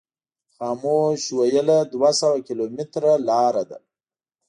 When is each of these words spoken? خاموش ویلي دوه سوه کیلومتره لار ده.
خاموش 0.55 1.21
ویلي 1.37 1.79
دوه 1.93 2.09
سوه 2.19 2.37
کیلومتره 2.47 3.13
لار 3.27 3.55
ده. 3.69 3.77